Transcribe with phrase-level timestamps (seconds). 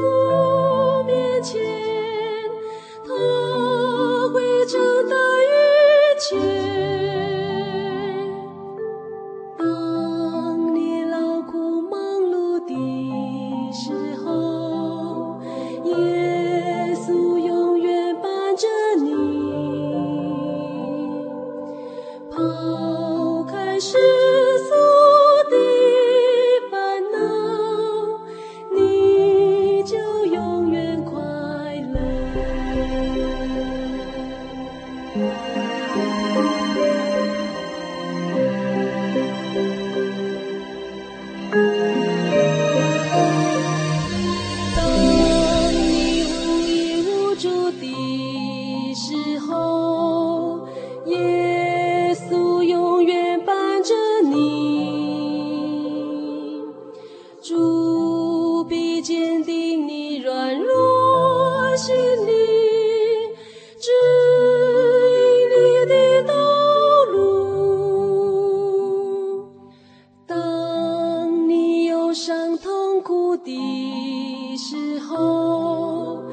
[0.00, 1.60] 路面前
[3.04, 3.14] 他
[4.32, 5.50] 会将大雨
[6.20, 6.77] 全
[72.88, 76.24] 痛苦的时候